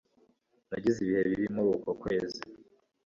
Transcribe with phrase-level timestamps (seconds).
[0.69, 2.41] Nagize ibihe bibi muri uko kwezi.